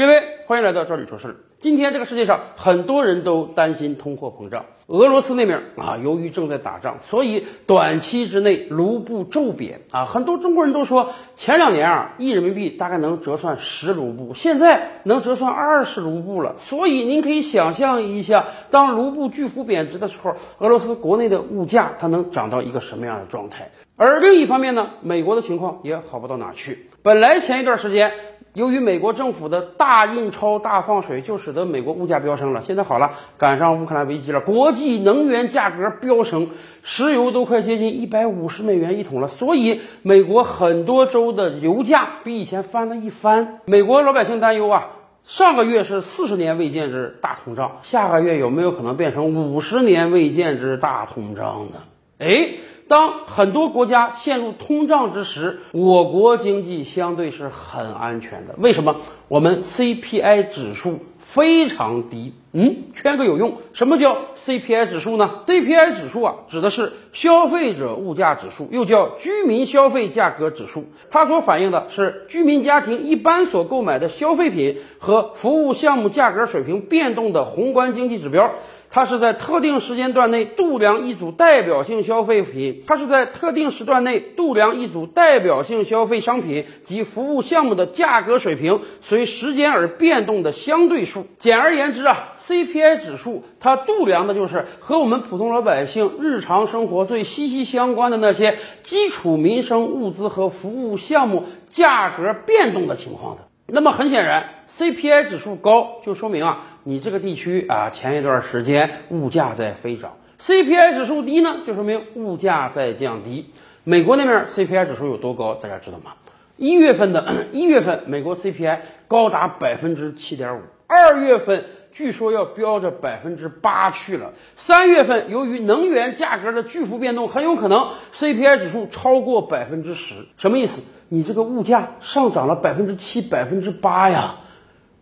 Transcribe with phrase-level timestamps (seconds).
[0.00, 1.36] 各位，欢迎来到这里说事儿。
[1.58, 10.06] 今天这个世界上很多人都担心通货膨胀，俄罗斯那边啊，由于正在打仗，所以短期之内卢布骤贬啊。
[10.06, 16.54] 很多中国人都说，前两年啊，一人民币大概能折算十卢布，现在能折算二十卢布了。
[16.56, 23.70] 所以您可以想象一下，当卢布巨幅贬值的时候，俄罗斯国内的物价它能涨到一个什么样的状态？
[23.96, 26.88] 而另一方面呢，美国的情况也好不到哪去。
[27.02, 28.10] 本来前一段时间。
[28.54, 32.60] 由于美国政府的大印钞、大放水，就使得美国物价飙升了。
[32.60, 36.48] 现在好了，赶上乌克兰危机了，国际能源价格飙升，
[36.82, 39.28] 石油都快接近一百五十美元一桶了。
[39.28, 43.60] 所以，美国很多州的油价比以前翻了一番。
[43.66, 44.88] 美国老百姓担忧啊，
[45.22, 51.78] 上个月是四十年未见之大通胀，下个月有没有可能变成五十年未见之大通胀呢？
[52.20, 52.54] 哎。
[52.88, 58.54] 当很多国家陷入通胀之时，我国经济相对是很安全的。
[58.58, 58.96] 为什么？
[59.28, 62.32] 我们 CPI 指数非常低。
[62.52, 63.58] 嗯，圈个有用。
[63.72, 70.86] 什么叫 CPI 指数呢？CPI 指数啊，指的是消费者物价指数，又叫居民消费价格指数。
[71.10, 78.52] 它所反映的是居民家庭一般所购买的消费品和服务项目价格水平变动的宏观经济指标。
[78.92, 91.26] 它是在特定时间段内度量一组代表性消费品，它是在特定时段内度量一组代表性消费商品及服务项目的价格水平随时间而变动的相对数。
[91.36, 103.42] 简而言之啊，CPI 指数它度量的就是和我们普通老百姓日常生活最息息相关的那些基础民生物资和服务项目价格变动的情况的。
[103.66, 113.50] 那么很显然，CPI 指数高就说明啊，你这个地区啊前一段时间物价在飞涨；CPI 指数低呢，就说明物价在降低。
[113.84, 116.12] 美国那边 CPI 指数有多高，大家知道吗？
[116.56, 124.32] 一月份的 一月份，美国 CPI 高达百分之七点五，二月份据说要飙着百分之八去了。
[124.56, 130.26] 三月份由于能源价格的巨幅变动，很有可能 CPI 指数超过百分之十。
[130.36, 130.82] 什么意思？
[131.08, 134.36] 你这个物价上涨了百分之七、百分之八呀，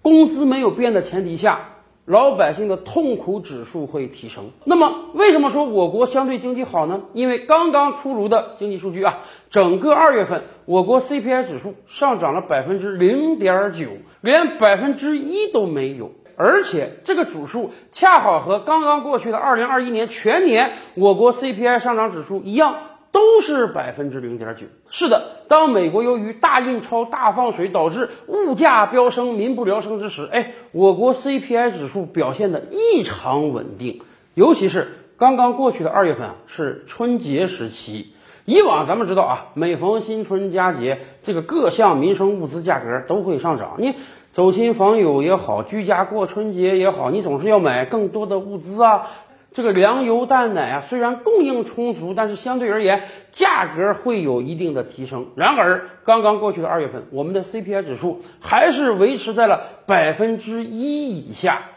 [0.00, 1.73] 工资没有变的前提下，
[2.06, 4.50] 老百姓的痛苦指数会提升。
[4.64, 7.00] 那么，为什么说我国相对经济好呢？
[7.14, 13.88] 因为刚刚出炉的经济数据啊，整个二月份我国 CPI 指数上涨了百分之零点九，
[14.20, 22.76] 连百分之一都没有，而且这个指数恰好和刚刚过去的二零二一年全年我国 CPI 上涨指数一样。
[23.14, 24.66] 都是百分之零点九。
[24.90, 34.02] 是的，当美国由于大印钞、大放水导致物价飙升、民不聊生之时，哎，我国 CPI 指数表现的异常稳定。
[34.34, 38.12] 尤其是刚刚过去的二月份啊，是春节时期。
[38.46, 43.76] 以往咱们知道啊，每逢新春佳节，这个各项民生物资价格都会上涨。
[43.78, 43.94] 你
[44.32, 49.06] 走亲访友也好，居家过春节也好，你总是要买更多的物资啊。
[49.54, 55.28] 这个粮油蛋奶啊，虽然供应充足，但是相对而言价格会有一定的提升。
[55.36, 61.70] 然而，刚刚过去的二月份，我们的 CPI 指数还是维持在了百分之一以下，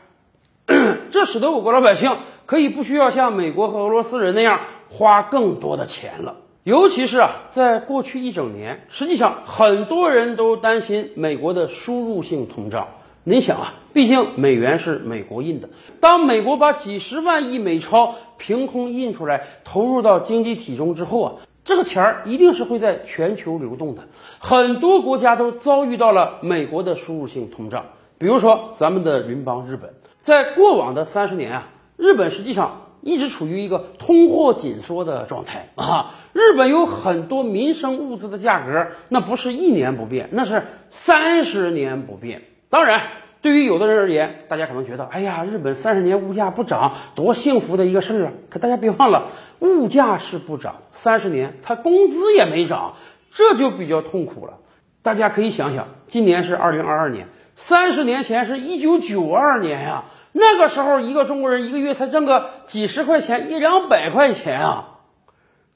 [1.12, 2.18] 这使得我国老百姓
[2.48, 6.38] 可以不需要像美国和俄罗斯人那样花更多的钱了。
[6.64, 12.88] 尤其是啊，在过去一整年，实际上很多人都担心美国的输入性通胀。
[13.30, 15.68] 您想啊，毕竟美元是美国印的，
[16.00, 21.34] 当美国把几十万亿美钞凭空印出来，投入到经济体中之后啊，
[21.66, 24.04] 这个钱儿一定是会在全球流动的。
[24.40, 27.88] 很多国家都遭遇到了美国的输入性通胀，
[28.18, 31.68] 比如说咱们的邻邦日本，在过往的三十年啊，
[31.98, 36.14] 日本实际上一直处于一个通货紧缩的状态啊。
[36.32, 42.44] 日本有很多民生物资的价格，那不是一年不变，那是三十年不变。
[42.70, 43.02] 当然，
[43.42, 48.32] 对于有的人而言，大家可能觉得，哎呀，日本三十年物价不涨，多幸福的一个事儿啊！
[48.50, 49.28] 可大家别忘了，
[49.60, 52.96] 物价是不涨，三十年他工资也没涨，
[53.32, 54.56] 这就比较痛苦了。
[55.02, 60.04] 大家可以想想，今年是二零二二年，三十年前是一九九二年呀，
[60.34, 64.98] 那个时候一个中国人一个月才挣个几十块钱，一两百块钱啊！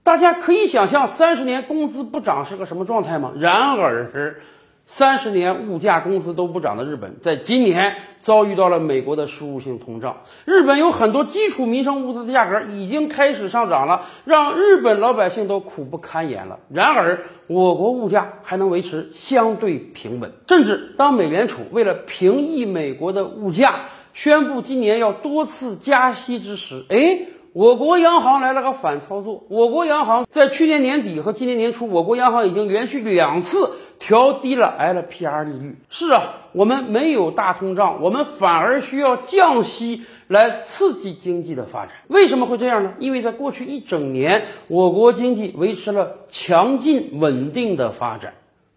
[0.03, 3.31] 大家可以想象，三十年工资不涨是个什么状态吗？
[3.37, 4.41] 然而。
[4.85, 10.23] 三十年物价工资都不涨的日本，在今年遭遇到了美国的输入性通胀。
[10.43, 16.59] 日本有很多基础民生物资的价格已经开始上涨了，让日本老百姓都苦不堪言了。
[16.69, 20.31] 然而，我国物价还能维持相对平稳。
[20.47, 27.19] 甚至当美联储为了平抑美国的物价，宣布今年要多次加息之时，哎。
[27.53, 29.43] 我国央行来了个反操作。
[29.49, 35.75] 我国央行在去年年底和今年年初，我国央行已经连续两次调低了 LPR 利率。
[35.89, 41.95] 是啊，我们没有大通胀，我们反而需要降息来刺激经济的发展。
[42.07, 42.93] 为什么会这样呢？
[42.99, 48.33] 因为在过去一整年，我国经济维持了强劲稳定的发展。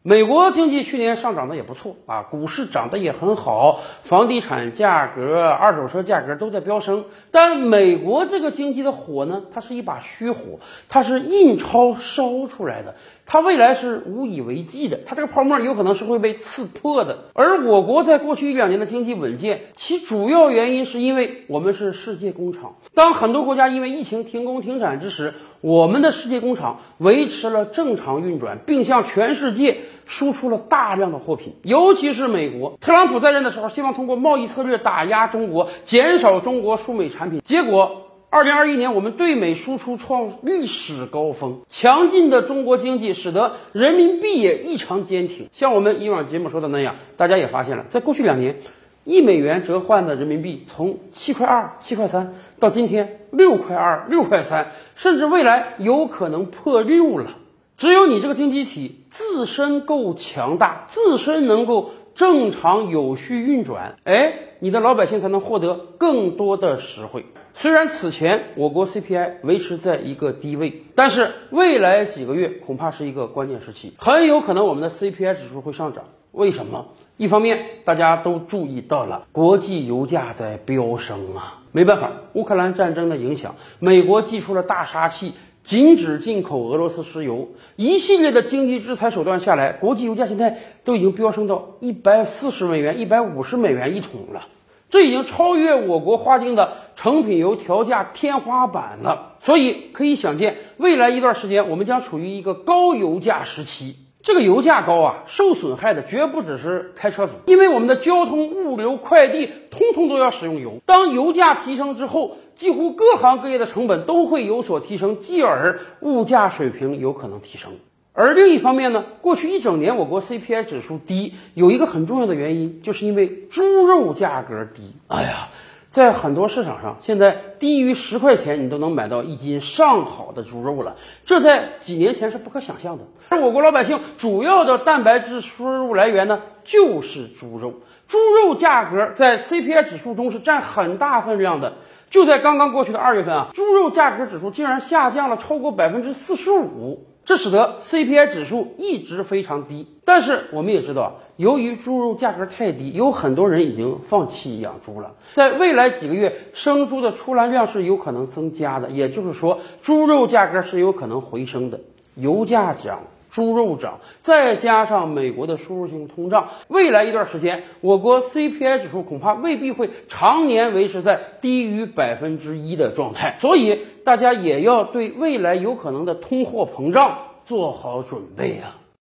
[0.06, 7.06] 美国经济去年上涨的也不错啊，股市涨得也很好，房地产价格、二手车价格都在飙升。
[7.30, 10.60] 但美国这个经济的火呢，它是一把虚火，
[10.90, 17.30] 它是印钞烧出来的，它未来是无以为继的，它这个泡沫有可能是会被刺破的。
[17.32, 22.76] 而我国在过去一两年的经济稳健，其主要原因是因为我们是世界工厂。
[22.92, 25.32] 当很多国家因为疫情停工停产之时，
[25.64, 29.78] 我们的世界工厂维持了正常运转，并向全世界。
[30.04, 32.76] 输出了大量的货品，尤其是美国。
[32.78, 37.40] 特朗普在任的时候，希望通过贸易策略打压中国，减少中国输美产品。
[37.40, 45.48] 结果，二零二一年我们对美输出创历史高峰，强劲的中国经济使得人民币也异常坚挺。
[45.54, 48.58] 像我们以往节目说的那样，大家也发现了，在过去两年，
[49.04, 57.30] 一美元折换的人民币从七块二、七块三到今天六块二、六块三，甚至未来有可能破六了。
[57.76, 67.26] 只有你这个经济体自身够强大，自身能够正常有序运转，哎，你的老百姓才能获得更多的实惠。
[67.56, 76.04] 虽然此前我国 CPI 维持在一个低位，但是未来几个月恐怕是一个关键时期，很有可能我们的 CPI 指数会上涨。
[76.32, 76.88] 为什么？
[77.16, 85.32] 一方面大家都注意到了国际油价在飙升啊，没办法，乌克兰战争的影响，美国祭出了大杀器。
[85.62, 94.48] 禁止进口俄罗斯石油，一系列的经济制裁手段下来，国际油价现在都已经飙升到一百四十美元、一百五十美元一桶了，
[94.94, 99.32] 这已经超越我国划定的成品油调价天花板了。
[99.40, 103.96] 所以可以想见，未来一段时间我们将处于一个高油价时期。
[104.22, 110.78] 这个油价高啊，受损害的绝不只是开车族，因为我们的交通、物流、快递通通都要使用油。
[110.86, 117.72] 当油价提升之后，几乎各行各业的成本都会有所提升，继而物价水平有可能提升。
[118.14, 124.94] 而另一方面呢，过去一整年我国 CPI 指数低，有一个很重要的原因，就是因为猪肉价格低。
[125.08, 125.48] 哎呀。
[125.90, 130.96] 在很多市场上，现在低于十块钱，你都能买到一斤上好的猪肉了。
[131.24, 133.04] 这在几年前是不可想象的。
[133.28, 137.74] 而我国老百姓主要的蛋白质输入来源呢，就是猪肉。
[138.08, 141.74] 猪肉价格在 CPI 指数中是占很大分量的。
[142.10, 147.06] 就在刚刚过去的二月份啊，猪肉价格指数竟然下降了超过百分之四十五。
[147.24, 155.12] 这使得 CPI 指数一直非常低，但是我们也知道，由于猪肉价格太低，有很多人已经放弃养猪了。
[155.32, 161.80] 在未来几个月，生猪的出栏量是有可能增加的，也就是说，猪肉价格是有可能回升的。
[162.16, 163.00] 油价涨。
[163.34, 178.83] 猪肉涨，再加上美国的输入性通胀，未来一段时间，我国 CPI 指数恐怕未必会常年维持在低于百分之一的状态，所以大家也要对未来有可能的通货膨胀做好准备啊。